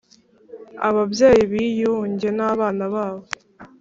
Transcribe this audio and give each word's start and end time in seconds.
ababyeyi 0.87 1.43
biyunge 1.51 2.29
n’abana 2.37 2.83
babo, 2.93 3.25